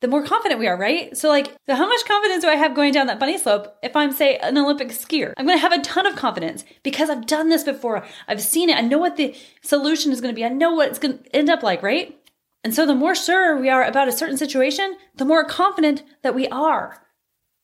the 0.00 0.08
more 0.08 0.24
confident 0.24 0.60
we 0.60 0.66
are, 0.66 0.76
right? 0.76 1.16
So, 1.16 1.28
like, 1.28 1.54
so 1.68 1.74
how 1.74 1.86
much 1.86 2.06
confidence 2.06 2.42
do 2.42 2.50
I 2.50 2.56
have 2.56 2.74
going 2.74 2.92
down 2.92 3.06
that 3.08 3.20
bunny 3.20 3.36
slope 3.36 3.76
if 3.82 3.94
I'm, 3.94 4.12
say, 4.12 4.38
an 4.38 4.56
Olympic 4.56 4.88
skier? 4.88 5.34
I'm 5.36 5.46
going 5.46 5.58
to 5.58 5.62
have 5.62 5.72
a 5.72 5.82
ton 5.82 6.06
of 6.06 6.16
confidence 6.16 6.64
because 6.82 7.10
I've 7.10 7.26
done 7.26 7.50
this 7.50 7.64
before. 7.64 8.04
I've 8.26 8.40
seen 8.40 8.70
it. 8.70 8.78
I 8.78 8.80
know 8.80 8.98
what 8.98 9.16
the 9.16 9.36
solution 9.62 10.10
is 10.10 10.20
going 10.20 10.34
to 10.34 10.38
be. 10.38 10.44
I 10.44 10.48
know 10.48 10.74
what 10.74 10.88
it's 10.88 10.98
going 10.98 11.18
to 11.18 11.36
end 11.36 11.50
up 11.50 11.62
like, 11.62 11.82
right? 11.82 12.16
And 12.64 12.74
so, 12.74 12.86
the 12.86 12.94
more 12.94 13.14
sure 13.14 13.58
we 13.58 13.68
are 13.68 13.84
about 13.84 14.08
a 14.08 14.12
certain 14.12 14.38
situation, 14.38 14.96
the 15.14 15.26
more 15.26 15.44
confident 15.44 16.02
that 16.22 16.34
we 16.34 16.48
are. 16.48 17.02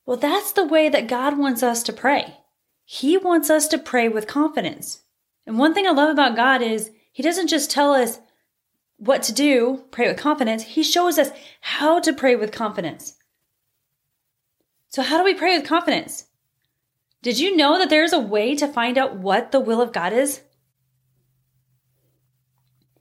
Well, 0.05 0.19
that's 0.19 0.53
the 0.53 0.67
way 0.67 0.89
that 0.91 1.09
God 1.09 1.39
wants 1.39 1.63
us 1.63 1.83
to 1.85 1.93
pray. 1.93 2.39
He 2.85 3.17
wants 3.17 3.51
us 3.51 3.67
to 3.69 3.79
pray 3.79 4.09
with 4.09 4.27
confidence. 4.27 5.03
And 5.47 5.59
one 5.59 5.75
thing 5.75 5.87
I 5.87 5.91
love 5.91 6.11
about 6.11 6.37
God 6.37 6.63
is 6.63 6.91
He 7.13 7.23
doesn't 7.23 7.49
just 7.49 7.71
tell 7.71 7.93
us, 7.93 8.19
what 8.99 9.23
to 9.25 9.33
do, 9.33 9.85
pray 9.91 10.09
with 10.09 10.19
confidence, 10.19 10.63
he 10.63 10.83
shows 10.83 11.19
us 11.19 11.31
how 11.61 12.01
to 12.01 12.13
pray 12.13 12.37
with 12.37 12.53
confidence. 12.53 13.17
So, 14.89 15.03
how 15.03 15.19
do 15.19 15.25
we 15.25 15.35
pray 15.35 15.57
with 15.57 15.69
confidence? 15.69 16.27
Did 17.23 17.39
you 17.39 17.57
know 17.57 17.79
that 17.79 17.91
there's 17.91 18.13
a 18.13 18.21
way 18.21 18.55
to 18.57 18.69
find 18.69 18.97
out 18.97 19.17
what 19.17 19.53
the 19.53 19.61
will 19.61 19.83
of 19.83 19.93
God 19.93 20.13
is? 20.13 20.43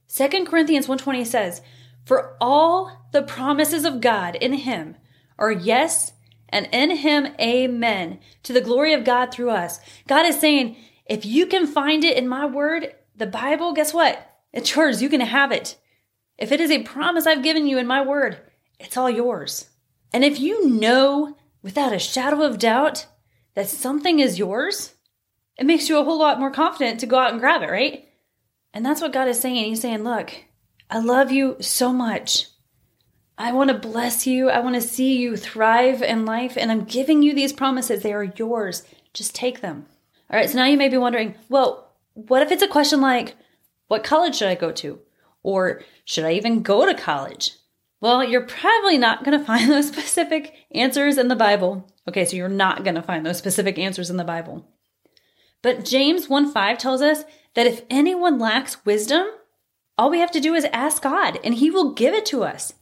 2 0.07 0.45
Corinthians 0.45 0.87
1:20 0.87 1.23
says, 1.23 1.61
"For 2.05 2.35
all 2.41 3.07
the 3.11 3.21
promises 3.23 3.85
of 3.85 4.01
God 4.01 4.35
in 4.35 4.53
him 4.53 4.97
are 5.37 5.51
yes, 5.51 6.13
and 6.49 6.67
in 6.71 6.97
him 6.97 7.35
amen, 7.39 8.19
to 8.43 8.53
the 8.53 8.61
glory 8.61 8.93
of 8.93 9.03
God 9.03 9.31
through 9.31 9.49
us." 9.49 9.79
God 10.07 10.25
is 10.25 10.39
saying, 10.39 10.75
if 11.05 11.25
you 11.25 11.45
can 11.45 11.67
find 11.67 12.03
it 12.03 12.17
in 12.17 12.27
my 12.27 12.45
word, 12.45 12.93
the 13.15 13.27
Bible, 13.27 13.73
guess 13.73 13.93
what? 13.93 14.37
It's 14.51 14.75
yours. 14.75 15.01
You 15.01 15.09
can 15.09 15.21
have 15.21 15.51
it. 15.51 15.77
If 16.37 16.51
it 16.51 16.59
is 16.59 16.71
a 16.71 16.83
promise 16.83 17.25
I've 17.25 17.43
given 17.43 17.67
you 17.67 17.77
in 17.77 17.87
my 17.87 18.01
word, 18.01 18.39
it's 18.79 18.97
all 18.97 19.09
yours. 19.09 19.69
And 20.11 20.23
if 20.23 20.39
you 20.39 20.67
know 20.67 21.37
without 21.61 21.93
a 21.93 21.99
shadow 21.99 22.41
of 22.43 22.59
doubt 22.59 23.07
that 23.53 23.67
something 23.67 24.19
is 24.19 24.39
yours, 24.39 24.93
it 25.57 25.65
makes 25.65 25.87
you 25.87 25.97
a 25.99 26.03
whole 26.03 26.19
lot 26.19 26.39
more 26.39 26.51
confident 26.51 26.99
to 26.99 27.05
go 27.05 27.17
out 27.17 27.31
and 27.31 27.39
grab 27.39 27.61
it, 27.61 27.69
right? 27.69 28.07
And 28.73 28.85
that's 28.85 29.01
what 29.01 29.13
God 29.13 29.27
is 29.27 29.39
saying. 29.39 29.65
He's 29.65 29.81
saying, 29.81 30.03
Look, 30.03 30.33
I 30.89 30.99
love 30.99 31.31
you 31.31 31.57
so 31.61 31.93
much. 31.93 32.47
I 33.37 33.51
want 33.51 33.69
to 33.69 33.77
bless 33.77 34.27
you. 34.27 34.49
I 34.49 34.59
want 34.59 34.75
to 34.75 34.81
see 34.81 35.17
you 35.17 35.35
thrive 35.37 36.01
in 36.01 36.25
life. 36.25 36.57
And 36.57 36.71
I'm 36.71 36.85
giving 36.85 37.21
you 37.21 37.33
these 37.33 37.53
promises. 37.53 38.03
They 38.03 38.13
are 38.13 38.23
yours. 38.23 38.83
Just 39.13 39.35
take 39.35 39.61
them. 39.61 39.87
All 40.29 40.37
right. 40.39 40.49
So 40.49 40.57
now 40.57 40.65
you 40.65 40.77
may 40.77 40.89
be 40.89 40.97
wondering, 40.97 41.35
well, 41.49 41.91
what 42.13 42.41
if 42.41 42.51
it's 42.51 42.63
a 42.63 42.67
question 42.67 43.01
like, 43.01 43.35
what 43.87 44.03
college 44.03 44.35
should 44.35 44.47
I 44.47 44.55
go 44.55 44.71
to? 44.71 44.99
Or 45.43 45.81
should 46.05 46.25
I 46.25 46.33
even 46.33 46.63
go 46.63 46.85
to 46.85 46.99
college? 46.99 47.51
Well, 48.01 48.23
you're 48.23 48.45
probably 48.45 48.97
not 48.97 49.23
going 49.23 49.37
to 49.39 49.45
find 49.45 49.69
those 49.69 49.87
specific 49.87 50.53
answers 50.71 51.17
in 51.17 51.27
the 51.27 51.35
Bible. 51.35 51.87
Okay, 52.07 52.25
so 52.25 52.35
you're 52.35 52.49
not 52.49 52.83
going 52.83 52.95
to 52.95 53.01
find 53.01 53.25
those 53.25 53.37
specific 53.37 53.77
answers 53.77 54.09
in 54.09 54.17
the 54.17 54.23
Bible. 54.23 54.67
But 55.61 55.85
James 55.85 56.29
1 56.29 56.51
5 56.51 56.77
tells 56.77 57.01
us 57.01 57.23
that 57.55 57.67
if 57.67 57.81
anyone 57.89 58.37
lacks 58.37 58.85
wisdom, 58.85 59.27
all 59.97 60.09
we 60.09 60.19
have 60.19 60.31
to 60.31 60.39
do 60.39 60.53
is 60.53 60.65
ask 60.65 61.01
God 61.01 61.39
and 61.43 61.55
he 61.55 61.71
will 61.71 61.93
give 61.93 62.13
it 62.13 62.25
to 62.27 62.43
us. 62.43 62.73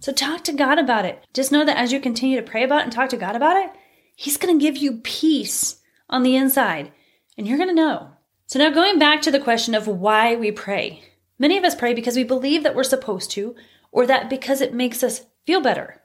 So 0.00 0.12
talk 0.12 0.44
to 0.44 0.52
God 0.52 0.78
about 0.78 1.04
it. 1.04 1.24
Just 1.32 1.52
know 1.52 1.64
that 1.64 1.76
as 1.76 1.92
you 1.92 2.00
continue 2.00 2.36
to 2.36 2.46
pray 2.46 2.64
about 2.64 2.80
it 2.80 2.84
and 2.84 2.92
talk 2.92 3.10
to 3.10 3.16
God 3.16 3.36
about 3.36 3.56
it, 3.56 3.70
He's 4.16 4.36
going 4.36 4.56
to 4.56 4.62
give 4.62 4.76
you 4.76 4.98
peace 4.98 5.80
on 6.08 6.22
the 6.22 6.36
inside, 6.36 6.92
and 7.36 7.46
you're 7.46 7.58
going 7.58 7.68
to 7.68 7.74
know. 7.74 8.10
So, 8.46 8.58
now 8.58 8.70
going 8.70 8.98
back 8.98 9.22
to 9.22 9.30
the 9.30 9.40
question 9.40 9.74
of 9.74 9.86
why 9.86 10.36
we 10.36 10.52
pray. 10.52 11.02
Many 11.38 11.56
of 11.56 11.64
us 11.64 11.74
pray 11.74 11.94
because 11.94 12.16
we 12.16 12.24
believe 12.24 12.62
that 12.62 12.74
we're 12.74 12.84
supposed 12.84 13.30
to, 13.32 13.54
or 13.90 14.06
that 14.06 14.30
because 14.30 14.60
it 14.60 14.74
makes 14.74 15.02
us 15.02 15.26
feel 15.46 15.60
better. 15.60 16.02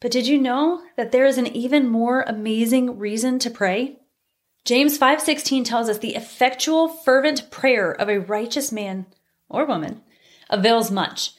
But 0.00 0.10
did 0.10 0.26
you 0.26 0.38
know 0.38 0.82
that 0.96 1.12
there 1.12 1.26
is 1.26 1.38
an 1.38 1.46
even 1.46 1.88
more 1.88 2.22
amazing 2.22 2.98
reason 2.98 3.38
to 3.40 3.50
pray? 3.50 4.00
James 4.64 4.98
5:16 4.98 5.64
tells 5.64 5.88
us 5.88 5.98
the 5.98 6.14
effectual 6.14 6.88
fervent 6.88 7.50
prayer 7.50 7.92
of 7.92 8.08
a 8.08 8.20
righteous 8.20 8.72
man 8.72 9.06
or 9.48 9.64
woman 9.64 10.02
avails 10.50 10.90
much. 10.90 11.32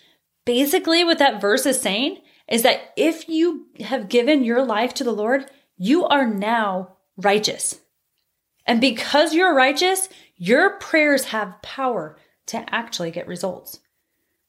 Basically 0.46 1.04
what 1.04 1.18
that 1.18 1.42
verse 1.42 1.66
is 1.66 1.82
saying 1.82 2.22
is 2.48 2.62
that 2.62 2.94
if 2.96 3.28
you 3.28 3.68
have 3.80 4.10
given 4.10 4.44
your 4.44 4.64
life 4.64 4.94
to 4.96 5.04
the 5.04 5.14
Lord, 5.14 5.50
you 5.78 6.06
are 6.06 6.28
now 6.28 6.98
righteous. 7.18 7.82
And 8.66 8.82
because 8.82 9.34
you're 9.34 9.54
righteous, 9.54 10.10
your 10.38 10.72
prayers 10.80 11.26
have 11.26 11.62
power 11.62 12.18
to 12.48 12.66
actually 12.74 13.12
get 13.12 13.28
results. 13.28 13.80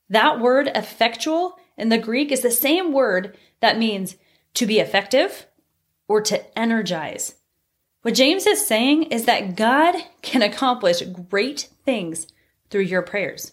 That 0.09 0.41
word 0.41 0.71
effectual 0.75 1.57
in 1.77 1.89
the 1.89 1.99
Greek 1.99 2.33
is 2.33 2.41
the 2.41 2.51
same 2.51 2.93
word 2.93 3.37
that 3.61 3.79
means 3.79 4.17
to 4.55 4.67
be 4.67 4.79
effective 4.79 5.47
or 6.09 6.21
to 6.23 6.59
energize. 6.59 7.35
What 8.03 8.15
James 8.15 8.47
is 8.47 8.65
saying 8.65 9.05
is 9.05 9.25
that 9.25 9.57
God 9.57 9.97
can 10.23 10.43
accomplish 10.43 11.03
great 11.03 11.69
things 11.85 12.29
through 12.71 12.83
your 12.83 13.03
prayers. 13.03 13.53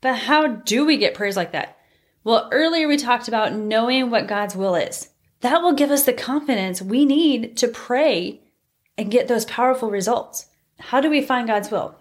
But 0.00 0.16
how 0.16 0.46
do 0.46 0.86
we 0.86 0.96
get 0.96 1.14
prayers 1.14 1.36
like 1.36 1.52
that? 1.52 1.76
Well, 2.22 2.48
earlier 2.52 2.86
we 2.86 2.96
talked 2.96 3.28
about 3.28 3.54
knowing 3.54 4.10
what 4.10 4.28
God's 4.28 4.54
will 4.54 4.74
is. 4.74 5.08
That 5.40 5.62
will 5.62 5.72
give 5.72 5.90
us 5.90 6.04
the 6.04 6.12
confidence 6.12 6.80
we 6.80 7.04
need 7.04 7.56
to 7.58 7.68
pray 7.68 8.40
and 9.00 9.10
get 9.10 9.28
those 9.28 9.46
powerful 9.46 9.90
results. 9.90 10.48
How 10.78 11.00
do 11.00 11.08
we 11.08 11.22
find 11.22 11.48
God's 11.48 11.70
will? 11.70 11.94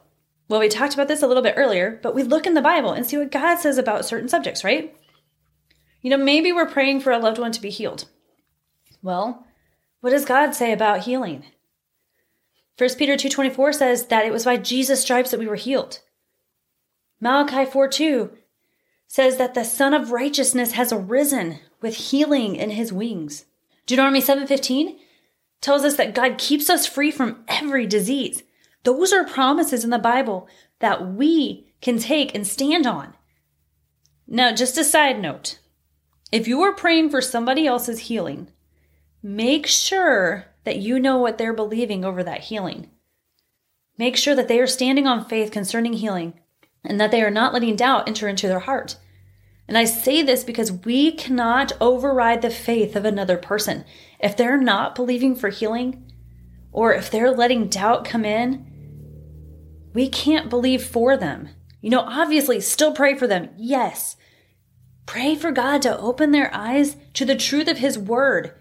Well, 0.50 0.60
we 0.60 0.68
talked 0.68 0.94
about 0.94 1.08
this 1.08 1.24
a 1.24 1.28
little 1.28 1.42
bit 1.42 1.54
earlier, 1.56 1.98
but 2.04 2.14
we 2.14 2.24
look 2.24 2.46
in 2.46 2.56
the 2.56 2.62
Bible 2.62 2.92
and 2.92 3.06
see 3.06 3.18
what 3.18 3.32
God 3.32 3.56
says 3.56 3.78
about 3.78 4.04
certain 4.04 4.28
subjects, 4.28 4.66
right? 4.66 4.94
You 6.02 6.10
know, 6.10 6.18
maybe 6.18 6.52
we're 6.52 6.66
praying 6.66 7.00
for 7.00 7.14
a 7.14 7.18
loved 7.18 7.40
one 7.40 7.54
to 7.54 7.62
be 7.62 7.70
healed. 7.70 8.10
Well, 9.02 9.48
what 10.02 10.10
does 10.10 10.26
God 10.26 10.54
say 10.54 10.74
about 10.74 11.06
healing? 11.06 11.46
1 12.78 12.90
Peter 12.98 13.16
2:24 13.16 13.74
says 13.74 14.08
that 14.08 14.26
it 14.26 14.34
was 14.34 14.44
by 14.44 14.58
Jesus 14.58 15.02
stripes 15.02 15.32
that 15.32 15.40
we 15.40 15.48
were 15.48 15.56
healed. 15.56 16.02
Malachi 17.22 17.66
4:2 17.66 18.32
says 19.08 19.38
that 19.38 19.54
the 19.54 19.64
Sun 19.64 19.94
of 19.94 20.12
Righteousness 20.12 20.74
has 20.74 20.92
arisen 20.92 21.60
with 21.80 21.96
healing 21.96 22.58
in 22.58 22.72
his 22.72 22.92
wings. 22.92 23.46
Deuteronomy 23.86 24.20
7:15 24.20 25.00
tells 25.62 25.84
us 25.84 25.98
that 25.98 26.16
God 26.16 26.38
keeps 26.38 26.70
us 26.70 26.86
free 26.86 27.12
from 27.12 27.44
every 27.48 27.86
disease. 27.86 28.44
Those 28.84 29.12
are 29.12 29.26
promises 29.26 29.84
in 29.84 29.90
the 29.90 30.00
Bible 30.00 30.48
that 30.80 31.14
we 31.14 31.68
can 31.82 32.00
take 32.00 32.34
and 32.34 32.48
stand 32.48 32.88
on. 32.88 33.14
Now, 34.28 34.54
just 34.54 34.78
a 34.78 34.84
side 34.84 35.20
note 35.20 35.60
if 36.32 36.48
you 36.48 36.62
are 36.62 36.74
praying 36.74 37.10
for 37.10 37.22
somebody 37.22 37.66
else's 37.66 38.02
healing, 38.02 38.50
make 39.24 39.66
sure 39.66 40.46
that 40.64 40.78
you 40.78 41.00
know 41.00 41.18
what 41.18 41.38
they're 41.38 41.54
believing 41.54 42.06
over 42.06 42.24
that 42.24 42.42
healing. 42.42 42.90
Make 43.98 44.16
sure 44.16 44.36
that 44.36 44.48
they 44.48 44.60
are 44.60 44.68
standing 44.68 45.08
on 45.08 45.26
faith 45.26 45.52
concerning 45.52 45.94
healing 45.94 46.36
and 46.84 47.02
that 47.02 47.12
they 47.12 47.22
are 47.24 47.32
not 47.32 47.54
letting 47.54 47.76
doubt 47.76 48.08
enter 48.08 48.28
into 48.28 48.48
their 48.48 48.60
heart. 48.60 48.96
And 49.70 49.78
I 49.78 49.86
say 49.86 50.24
this 50.24 50.44
because 50.44 50.72
we 50.72 51.12
cannot 51.12 51.74
override 51.80 52.42
the 52.42 52.50
faith 52.50 52.96
of 52.96 53.06
another 53.06 53.38
person. 53.38 53.86
If 54.20 54.36
they're 54.36 54.58
not 54.58 54.96
believing 54.96 55.36
for 55.36 55.50
healing, 55.50 56.12
or 56.72 56.92
if 56.96 57.12
they're 57.12 57.30
letting 57.30 57.68
doubt 57.68 58.04
come 58.04 58.26
in, 58.26 58.66
we 59.94 60.10
can't 60.10 60.50
believe 60.50 60.84
for 60.84 61.16
them. 61.16 61.50
You 61.82 61.92
know, 61.92 62.00
obviously, 62.00 62.60
still 62.62 62.94
pray 62.94 63.14
for 63.14 63.28
them. 63.28 63.50
Yes. 63.58 64.16
Pray 65.06 65.36
for 65.36 65.52
God 65.52 65.84
to 65.84 66.00
open 66.00 66.32
their 66.32 66.50
eyes 66.52 66.96
to 67.14 67.24
the 67.24 67.36
truth 67.36 67.68
of 67.68 67.78
His 67.78 67.96
Word, 67.96 68.56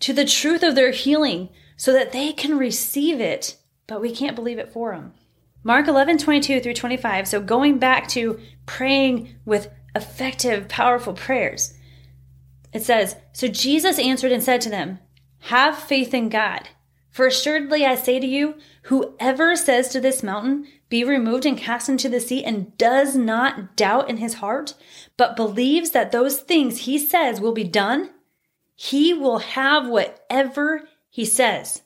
to 0.00 0.12
the 0.12 0.26
truth 0.26 0.62
of 0.62 0.74
their 0.74 0.90
healing, 0.90 1.48
so 1.78 1.90
that 1.94 2.12
they 2.12 2.34
can 2.34 2.58
receive 2.58 3.18
it, 3.18 3.56
but 3.86 4.02
we 4.02 4.14
can't 4.14 4.36
believe 4.36 4.58
it 4.58 4.74
for 4.74 4.92
them. 4.92 5.14
Mark 5.62 5.88
11, 5.88 6.18
22 6.18 6.60
through 6.60 6.74
25. 6.74 7.26
So 7.26 7.40
going 7.40 7.78
back 7.78 8.08
to 8.08 8.38
praying 8.66 9.34
with 9.46 9.70
effective, 9.98 10.68
powerful 10.68 11.12
prayers, 11.12 11.74
it 12.72 12.82
says, 12.82 13.16
So 13.32 13.48
Jesus 13.48 13.98
answered 13.98 14.32
and 14.32 14.42
said 14.42 14.60
to 14.62 14.70
them, 14.70 14.98
Have 15.40 15.78
faith 15.78 16.14
in 16.14 16.28
God. 16.28 16.68
For 17.10 17.26
assuredly 17.26 17.84
I 17.84 17.94
say 17.96 18.20
to 18.20 18.26
you, 18.26 18.54
whoever 18.82 19.56
says 19.56 19.88
to 19.88 20.00
this 20.00 20.22
mountain, 20.22 20.66
Be 20.88 21.02
removed 21.04 21.44
and 21.44 21.58
cast 21.58 21.88
into 21.88 22.08
the 22.08 22.20
sea, 22.20 22.44
and 22.44 22.76
does 22.78 23.16
not 23.16 23.76
doubt 23.76 24.08
in 24.08 24.18
his 24.18 24.34
heart, 24.34 24.74
but 25.16 25.36
believes 25.36 25.90
that 25.90 26.12
those 26.12 26.38
things 26.40 26.80
he 26.80 26.98
says 26.98 27.40
will 27.40 27.52
be 27.52 27.64
done, 27.64 28.10
he 28.76 29.12
will 29.12 29.38
have 29.38 29.88
whatever 29.88 30.88
he 31.10 31.24
says. 31.24 31.82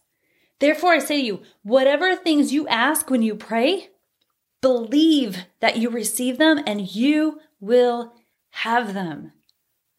Therefore 0.59 0.93
I 0.93 0.99
say 0.99 1.21
to 1.21 1.27
you, 1.27 1.43
whatever 1.63 2.15
things 2.15 2.53
you 2.53 2.69
ask 2.69 3.09
when 3.09 3.23
you 3.23 3.35
pray, 3.35 3.89
believe 4.61 5.47
that 5.61 5.77
you 5.77 5.91
receive 5.91 6.39
them 6.39 6.63
and 6.67 6.95
you 6.95 7.41
will 7.63 8.13
have 8.51 8.93
them. 8.93 9.33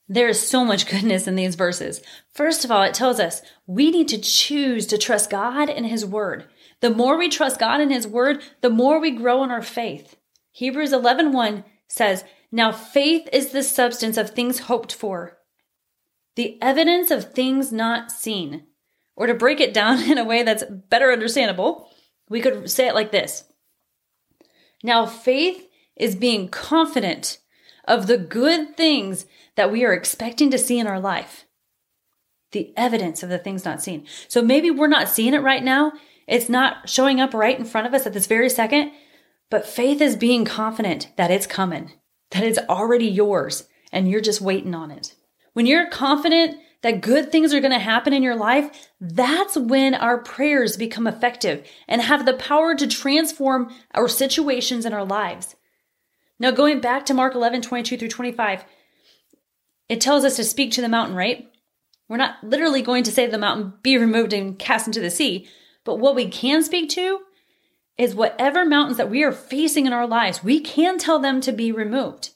There 0.07 0.27
is 0.27 0.47
so 0.47 0.63
much 0.63 0.87
goodness 0.87 1.25
in 1.25 1.35
these 1.35 1.55
verses. 1.55 2.01
First 2.31 2.63
of 2.63 2.69
all, 2.69 2.83
it 2.83 2.93
tells 2.93 3.19
us 3.19 3.41
we 3.65 3.89
need 3.89 4.09
to 4.09 4.19
choose 4.19 4.85
to 4.87 4.97
trust 4.97 5.31
God 5.31 5.69
and 5.69 5.87
His 5.87 6.05
Word. 6.05 6.45
The 6.81 6.91
more 6.91 7.17
we 7.17 7.29
trust 7.29 7.59
God 7.59 7.79
and 7.79 7.91
His 7.91 8.05
Word, 8.05 8.43
the 8.61 8.69
more 8.69 8.99
we 8.99 9.11
grow 9.11 9.43
in 9.43 9.49
our 9.49 9.61
faith. 9.61 10.17
Hebrews 10.51 10.93
11 10.93 11.31
1 11.31 11.63
says, 11.87 12.25
Now 12.51 12.71
faith 12.71 13.27
is 13.31 13.51
the 13.51 13.63
substance 13.63 14.17
of 14.17 14.29
things 14.29 14.59
hoped 14.59 14.93
for, 14.93 15.39
the 16.35 16.61
evidence 16.61 17.09
of 17.09 17.33
things 17.33 17.71
not 17.71 18.11
seen. 18.11 18.67
Or 19.15 19.27
to 19.27 19.33
break 19.33 19.61
it 19.61 19.73
down 19.73 20.01
in 20.11 20.17
a 20.17 20.25
way 20.25 20.43
that's 20.43 20.63
better 20.89 21.11
understandable, 21.11 21.89
we 22.29 22.41
could 22.41 22.69
say 22.69 22.87
it 22.87 22.95
like 22.95 23.11
this 23.11 23.45
Now 24.83 25.05
faith 25.05 25.67
is 25.95 26.15
being 26.15 26.49
confident 26.49 27.39
of 27.85 28.07
the 28.07 28.17
good 28.17 28.75
things 28.77 29.25
that 29.55 29.71
we 29.71 29.83
are 29.83 29.93
expecting 29.93 30.49
to 30.51 30.57
see 30.57 30.79
in 30.79 30.87
our 30.87 30.99
life. 30.99 31.45
The 32.51 32.73
evidence 32.77 33.23
of 33.23 33.29
the 33.29 33.37
things 33.37 33.65
not 33.65 33.81
seen. 33.81 34.05
So 34.27 34.41
maybe 34.41 34.69
we're 34.69 34.87
not 34.87 35.09
seeing 35.09 35.33
it 35.33 35.41
right 35.41 35.63
now. 35.63 35.93
It's 36.27 36.49
not 36.49 36.87
showing 36.89 37.19
up 37.19 37.33
right 37.33 37.57
in 37.57 37.65
front 37.65 37.87
of 37.87 37.93
us 37.93 38.05
at 38.05 38.13
this 38.13 38.27
very 38.27 38.49
second, 38.49 38.91
but 39.49 39.67
faith 39.67 40.01
is 40.01 40.15
being 40.15 40.45
confident 40.45 41.11
that 41.17 41.31
it's 41.31 41.47
coming, 41.47 41.91
that 42.31 42.43
it's 42.43 42.59
already 42.69 43.07
yours, 43.07 43.67
and 43.91 44.09
you're 44.09 44.21
just 44.21 44.41
waiting 44.41 44.73
on 44.73 44.91
it. 44.91 45.15
When 45.53 45.65
you're 45.65 45.89
confident 45.89 46.57
that 46.81 47.01
good 47.01 47.31
things 47.31 47.53
are 47.53 47.59
going 47.59 47.71
to 47.71 47.79
happen 47.79 48.13
in 48.13 48.23
your 48.23 48.35
life, 48.35 48.89
that's 48.99 49.57
when 49.57 49.95
our 49.95 50.17
prayers 50.17 50.77
become 50.77 51.07
effective 51.07 51.65
and 51.87 52.01
have 52.01 52.25
the 52.25 52.33
power 52.33 52.75
to 52.75 52.87
transform 52.87 53.73
our 53.93 54.07
situations 54.07 54.85
and 54.85 54.93
our 54.93 55.05
lives. 55.05 55.55
Now, 56.39 56.51
going 56.51 56.79
back 56.79 57.05
to 57.05 57.13
Mark 57.13 57.35
11, 57.35 57.61
22 57.61 57.97
through 57.97 58.09
25, 58.09 58.65
it 59.89 60.01
tells 60.01 60.25
us 60.25 60.35
to 60.37 60.43
speak 60.43 60.71
to 60.73 60.81
the 60.81 60.89
mountain, 60.89 61.15
right? 61.15 61.47
We're 62.09 62.17
not 62.17 62.43
literally 62.43 62.81
going 62.81 63.03
to 63.03 63.11
say 63.11 63.27
the 63.27 63.37
mountain, 63.37 63.73
be 63.81 63.97
removed 63.97 64.33
and 64.33 64.57
cast 64.57 64.87
into 64.87 64.99
the 64.99 65.09
sea. 65.09 65.47
But 65.83 65.99
what 65.99 66.15
we 66.15 66.27
can 66.27 66.63
speak 66.63 66.89
to 66.91 67.21
is 67.97 68.15
whatever 68.15 68.65
mountains 68.65 68.97
that 68.97 69.09
we 69.09 69.23
are 69.23 69.31
facing 69.31 69.85
in 69.85 69.93
our 69.93 70.07
lives, 70.07 70.43
we 70.43 70.59
can 70.59 70.97
tell 70.97 71.19
them 71.19 71.41
to 71.41 71.51
be 71.51 71.71
removed. 71.71 72.31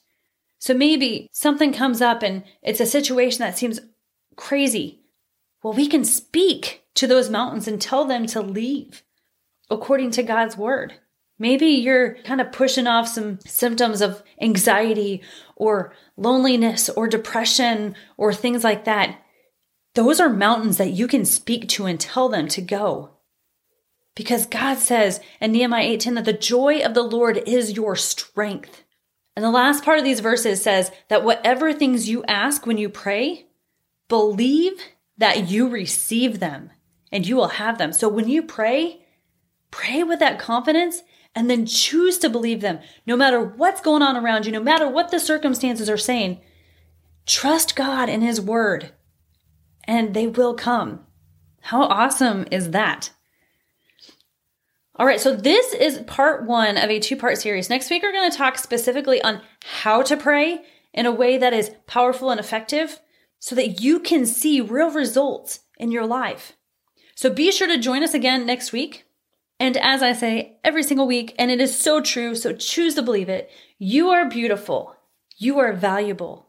So 0.58 0.74
maybe 0.74 1.28
something 1.32 1.72
comes 1.72 2.00
up 2.00 2.22
and 2.22 2.44
it's 2.62 2.80
a 2.80 2.86
situation 2.86 3.40
that 3.40 3.58
seems 3.58 3.80
crazy. 4.36 5.00
Well, 5.62 5.74
we 5.74 5.88
can 5.88 6.04
speak 6.04 6.84
to 6.94 7.06
those 7.06 7.30
mountains 7.30 7.68
and 7.68 7.80
tell 7.80 8.04
them 8.04 8.26
to 8.28 8.40
leave 8.40 9.02
according 9.70 10.12
to 10.12 10.22
God's 10.22 10.56
word. 10.56 10.94
Maybe 11.38 11.66
you're 11.66 12.14
kind 12.24 12.40
of 12.40 12.52
pushing 12.52 12.86
off 12.86 13.08
some 13.08 13.38
symptoms 13.46 14.00
of 14.00 14.22
anxiety 14.40 15.22
or 15.54 15.92
loneliness 16.16 16.88
or 16.88 17.06
depression 17.06 17.94
or 18.16 18.32
things 18.32 18.64
like 18.64 18.84
that. 18.84 19.22
Those 19.94 20.20
are 20.20 20.28
mountains 20.28 20.78
that 20.78 20.92
you 20.92 21.06
can 21.06 21.24
speak 21.24 21.68
to 21.70 21.86
and 21.86 21.98
tell 21.98 22.28
them 22.28 22.48
to 22.48 22.60
go. 22.60 23.10
Because 24.16 24.46
God 24.46 24.78
says 24.78 25.20
in 25.40 25.52
Nehemiah 25.52 25.96
8:10 25.96 26.14
that 26.14 26.24
the 26.24 26.32
joy 26.32 26.80
of 26.80 26.94
the 26.94 27.02
Lord 27.02 27.40
is 27.46 27.76
your 27.76 27.94
strength. 27.94 28.82
And 29.36 29.44
the 29.44 29.50
last 29.50 29.84
part 29.84 29.98
of 29.98 30.04
these 30.04 30.18
verses 30.18 30.60
says 30.60 30.90
that 31.06 31.22
whatever 31.22 31.72
things 31.72 32.08
you 32.08 32.24
ask 32.24 32.66
when 32.66 32.78
you 32.78 32.88
pray, 32.88 33.46
believe 34.08 34.72
that 35.18 35.48
you 35.48 35.68
receive 35.68 36.40
them 36.40 36.70
and 37.12 37.24
you 37.24 37.36
will 37.36 37.48
have 37.48 37.78
them. 37.78 37.92
So 37.92 38.08
when 38.08 38.28
you 38.28 38.42
pray, 38.42 39.06
pray 39.70 40.02
with 40.02 40.18
that 40.18 40.40
confidence 40.40 41.02
and 41.38 41.48
then 41.48 41.64
choose 41.64 42.18
to 42.18 42.28
believe 42.28 42.62
them 42.62 42.80
no 43.06 43.16
matter 43.16 43.40
what's 43.40 43.80
going 43.80 44.02
on 44.02 44.16
around 44.16 44.44
you, 44.44 44.50
no 44.50 44.60
matter 44.60 44.88
what 44.88 45.12
the 45.12 45.20
circumstances 45.20 45.88
are 45.88 45.96
saying. 45.96 46.40
Trust 47.26 47.76
God 47.76 48.08
and 48.08 48.24
His 48.24 48.40
Word, 48.40 48.90
and 49.84 50.14
they 50.14 50.26
will 50.26 50.54
come. 50.54 51.06
How 51.60 51.82
awesome 51.82 52.44
is 52.50 52.72
that? 52.72 53.12
All 54.96 55.06
right, 55.06 55.20
so 55.20 55.36
this 55.36 55.72
is 55.74 55.98
part 56.08 56.44
one 56.44 56.76
of 56.76 56.90
a 56.90 56.98
two 56.98 57.14
part 57.14 57.38
series. 57.38 57.70
Next 57.70 57.88
week, 57.88 58.02
we're 58.02 58.10
going 58.10 58.32
to 58.32 58.36
talk 58.36 58.58
specifically 58.58 59.22
on 59.22 59.40
how 59.62 60.02
to 60.02 60.16
pray 60.16 60.62
in 60.92 61.06
a 61.06 61.12
way 61.12 61.38
that 61.38 61.52
is 61.52 61.70
powerful 61.86 62.32
and 62.32 62.40
effective 62.40 62.98
so 63.38 63.54
that 63.54 63.80
you 63.80 64.00
can 64.00 64.26
see 64.26 64.60
real 64.60 64.90
results 64.90 65.60
in 65.78 65.92
your 65.92 66.04
life. 66.04 66.54
So 67.14 67.32
be 67.32 67.52
sure 67.52 67.68
to 67.68 67.78
join 67.78 68.02
us 68.02 68.12
again 68.12 68.44
next 68.44 68.72
week. 68.72 69.04
And 69.60 69.76
as 69.76 70.02
I 70.02 70.12
say 70.12 70.56
every 70.62 70.82
single 70.82 71.06
week, 71.06 71.34
and 71.38 71.50
it 71.50 71.60
is 71.60 71.76
so 71.76 72.00
true, 72.00 72.34
so 72.34 72.52
choose 72.52 72.94
to 72.94 73.02
believe 73.02 73.28
it, 73.28 73.50
you 73.78 74.10
are 74.10 74.28
beautiful. 74.28 74.94
You 75.36 75.58
are 75.58 75.72
valuable. 75.72 76.46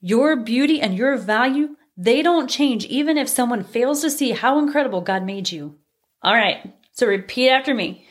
Your 0.00 0.36
beauty 0.36 0.80
and 0.80 0.96
your 0.96 1.16
value, 1.16 1.76
they 1.96 2.22
don't 2.22 2.48
change 2.48 2.84
even 2.86 3.18
if 3.18 3.28
someone 3.28 3.62
fails 3.62 4.00
to 4.00 4.10
see 4.10 4.30
how 4.30 4.58
incredible 4.58 5.00
God 5.00 5.24
made 5.24 5.52
you. 5.52 5.76
All 6.22 6.34
right, 6.34 6.74
so 6.92 7.06
repeat 7.06 7.50
after 7.50 7.74
me 7.74 8.06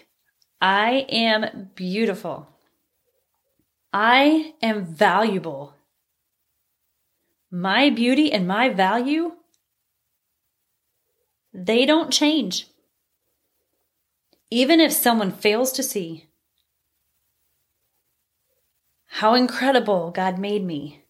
I 0.62 1.06
am 1.10 1.72
beautiful. 1.76 2.48
I 3.92 4.54
am 4.62 4.86
valuable. 4.86 5.74
My 7.52 7.90
beauty 7.90 8.32
and 8.32 8.48
my 8.48 8.70
value, 8.70 9.34
they 11.54 11.86
don't 11.86 12.12
change. 12.12 12.68
Even 14.52 14.80
if 14.80 14.92
someone 14.92 15.32
fails 15.32 15.72
to 15.74 15.84
see 15.84 16.30
how 19.08 19.34
incredible 19.34 20.12
God 20.12 20.38
made 20.38 20.64
me. 20.64 21.04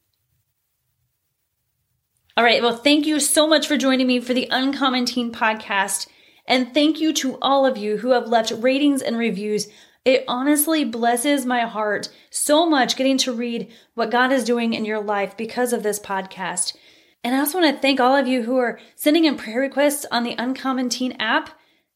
All 2.35 2.43
right, 2.43 2.61
well, 2.61 2.77
thank 2.77 3.05
you 3.05 3.19
so 3.19 3.45
much 3.45 3.67
for 3.67 3.77
joining 3.77 4.07
me 4.07 4.21
for 4.21 4.33
the 4.33 4.47
Uncommon 4.49 5.05
Teen 5.05 5.31
podcast. 5.31 6.07
And 6.47 6.73
thank 6.73 6.99
you 6.99 7.13
to 7.13 7.37
all 7.41 7.65
of 7.65 7.77
you 7.77 7.97
who 7.97 8.11
have 8.11 8.27
left 8.27 8.51
ratings 8.51 9.01
and 9.01 9.17
reviews. 9.17 9.67
It 10.05 10.23
honestly 10.27 10.85
blesses 10.85 11.45
my 11.45 11.61
heart 11.61 12.09
so 12.29 12.67
much 12.67 12.95
getting 12.95 13.17
to 13.19 13.33
read 13.33 13.71
what 13.93 14.09
God 14.09 14.31
is 14.31 14.45
doing 14.45 14.73
in 14.73 14.85
your 14.85 15.01
life 15.01 15.35
because 15.35 15.73
of 15.73 15.83
this 15.83 15.99
podcast. 15.99 16.75
And 17.23 17.35
I 17.35 17.39
also 17.39 17.59
want 17.59 17.75
to 17.75 17.81
thank 17.81 17.99
all 17.99 18.15
of 18.15 18.27
you 18.27 18.43
who 18.43 18.57
are 18.57 18.79
sending 18.95 19.25
in 19.25 19.35
prayer 19.35 19.59
requests 19.59 20.05
on 20.09 20.23
the 20.23 20.35
Uncommon 20.37 20.87
Teen 20.89 21.11
app. 21.19 21.49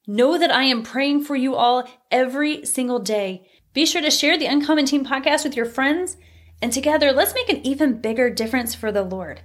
Know 0.05 0.37
that 0.37 0.51
I 0.51 0.63
am 0.63 0.83
praying 0.83 1.23
for 1.23 1.35
you 1.35 1.55
all 1.55 1.87
every 2.11 2.65
single 2.65 2.99
day. 2.99 3.47
Be 3.73 3.85
sure 3.85 4.01
to 4.01 4.11
share 4.11 4.37
the 4.37 4.47
Uncommon 4.47 4.85
Teen 4.85 5.05
podcast 5.05 5.45
with 5.45 5.55
your 5.55 5.65
friends, 5.65 6.17
and 6.61 6.73
together 6.73 7.13
let's 7.13 7.33
make 7.33 7.47
an 7.47 7.65
even 7.65 8.01
bigger 8.01 8.29
difference 8.29 8.75
for 8.75 8.91
the 8.91 9.01
Lord. 9.01 9.41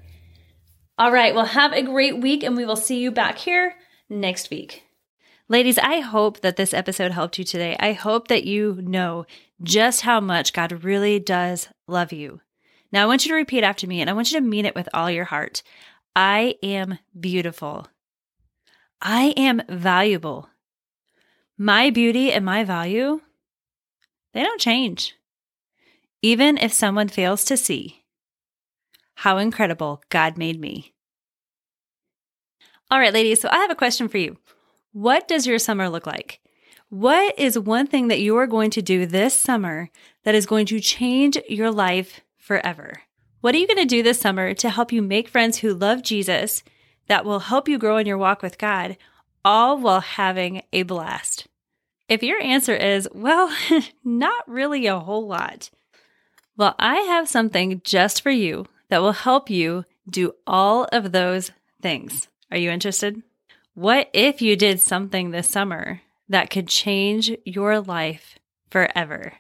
All 0.99 1.13
right, 1.13 1.33
well, 1.33 1.45
have 1.45 1.73
a 1.73 1.83
great 1.83 2.19
week, 2.21 2.43
and 2.43 2.57
we 2.57 2.65
will 2.65 2.75
see 2.75 2.99
you 2.99 3.13
back 3.13 3.39
here 3.39 3.77
next 4.09 4.51
week. 4.51 4.83
Ladies, 5.49 5.79
I 5.79 6.01
hope 6.01 6.41
that 6.41 6.57
this 6.57 6.75
episode 6.75 7.13
helped 7.13 7.39
you 7.39 7.45
today. 7.45 7.77
I 7.79 7.93
hope 7.93 8.27
that 8.27 8.45
you 8.45 8.81
know 8.83 9.27
just 9.63 10.01
how 10.01 10.21
much 10.21 10.53
God 10.53 10.83
really 10.83 11.21
does 11.21 11.69
love 11.87 12.13
you. 12.13 12.41
Now, 12.91 13.05
I 13.05 13.07
want 13.07 13.25
you 13.25 13.31
to 13.31 13.37
repeat 13.37 13.63
after 13.63 13.87
me, 13.87 14.01
and 14.01 14.11
I 14.11 14.13
want 14.13 14.33
you 14.33 14.41
to 14.41 14.45
mean 14.45 14.67
it 14.67 14.75
with 14.75 14.89
all 14.93 15.09
your 15.09 15.27
heart. 15.27 15.63
I 16.17 16.57
am 16.65 16.99
beautiful. 17.19 17.87
I 19.01 19.35
am 19.37 19.63
valuable. 19.69 20.49
My 21.57 21.91
beauty 21.91 22.33
and 22.33 22.45
my 22.45 22.65
value, 22.65 23.21
they 24.35 24.43
don't 24.43 24.61
change. 24.61 25.15
Even 26.23 26.59
if 26.59 26.73
someone 26.73 27.09
fails 27.09 27.45
to 27.45 27.57
see 27.57 28.05
how 29.17 29.39
incredible 29.39 30.03
God 30.11 30.37
made 30.37 30.61
me. 30.61 30.95
All 32.91 32.99
right, 32.99 33.13
ladies, 33.13 33.41
so 33.41 33.49
I 33.51 33.59
have 33.59 33.71
a 33.71 33.77
question 33.77 34.09
for 34.09 34.19
you. 34.19 34.37
What 34.93 35.29
does 35.29 35.47
your 35.47 35.59
summer 35.59 35.89
look 35.89 36.07
like? 36.07 36.41
What 36.89 37.39
is 37.39 37.59
one 37.59 37.87
thing 37.87 38.09
that 38.09 38.21
you 38.21 38.37
are 38.37 38.47
going 38.47 38.71
to 38.71 38.83
do 38.83 39.05
this 39.05 39.35
summer 39.35 39.91
that 40.25 40.35
is 40.35 40.47
going 40.47 40.67
to 40.67 40.81
change 40.81 41.37
your 41.49 41.71
life 41.71 42.23
forever? 42.39 43.03
What 43.41 43.55
are 43.55 43.59
you 43.59 43.67
going 43.67 43.79
to 43.79 43.85
do 43.85 44.03
this 44.03 44.21
summer 44.21 44.55
to 44.55 44.71
help 44.71 44.91
you 44.91 45.03
make 45.03 45.29
friends 45.29 45.59
who 45.59 45.75
love 45.75 46.03
Jesus 46.03 46.63
that 47.09 47.25
will 47.25 47.41
help 47.41 47.69
you 47.69 47.79
grow 47.79 47.97
in 47.97 48.07
your 48.07 48.19
walk 48.19 48.43
with 48.43 48.59
God, 48.59 48.97
all 49.45 49.79
while 49.79 50.01
having 50.01 50.63
a 50.73 50.85
blast? 50.85 51.47
If 52.09 52.23
your 52.23 52.41
answer 52.41 52.75
is, 52.75 53.09
well, 53.13 53.55
not 54.05 54.49
really 54.49 54.87
a 54.87 54.99
whole 54.99 55.27
lot, 55.27 55.71
well, 56.57 56.75
I 56.79 56.97
have 56.97 57.29
something 57.29 57.81
just 57.85 58.23
for 58.23 58.31
you 58.31 58.67
that 58.89 59.03
will 59.03 59.13
help 59.13 59.51
you 59.51 59.85
do 60.09 60.33
all 60.47 60.89
of 60.91 61.13
those 61.13 61.53
things. 61.81 62.29
Are 62.51 62.59
you 62.59 62.71
interested? 62.71 63.23
What 63.75 64.11
if 64.13 64.43
you 64.43 64.57
did 64.57 64.81
something 64.81 65.31
this 65.31 65.49
summer 65.49 66.01
that 66.29 66.51
could 66.51 66.67
change 66.67 67.31
your 67.45 67.81
life 67.81 68.39
forever? 68.71 69.35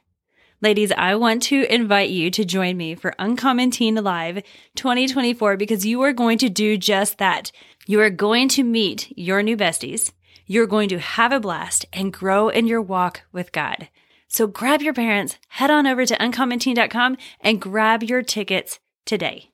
Ladies, 0.60 0.90
I 0.90 1.14
want 1.14 1.44
to 1.44 1.72
invite 1.72 2.10
you 2.10 2.32
to 2.32 2.44
join 2.44 2.76
me 2.76 2.96
for 2.96 3.14
Uncommon 3.16 3.70
Teen 3.70 3.94
Live 3.94 4.42
2024 4.74 5.56
because 5.56 5.86
you 5.86 6.02
are 6.02 6.12
going 6.12 6.36
to 6.38 6.48
do 6.48 6.76
just 6.76 7.18
that. 7.18 7.52
You 7.86 8.00
are 8.00 8.10
going 8.10 8.48
to 8.48 8.64
meet 8.64 9.16
your 9.16 9.40
new 9.40 9.56
besties. 9.56 10.10
You're 10.46 10.66
going 10.66 10.88
to 10.88 10.98
have 10.98 11.30
a 11.30 11.38
blast 11.38 11.86
and 11.92 12.12
grow 12.12 12.48
in 12.48 12.66
your 12.66 12.82
walk 12.82 13.22
with 13.30 13.52
God. 13.52 13.88
So 14.26 14.48
grab 14.48 14.82
your 14.82 14.94
parents, 14.94 15.38
head 15.46 15.70
on 15.70 15.86
over 15.86 16.04
to 16.04 16.18
uncommonteen.com 16.18 17.18
and 17.40 17.60
grab 17.60 18.02
your 18.02 18.22
tickets 18.22 18.80
today. 19.06 19.52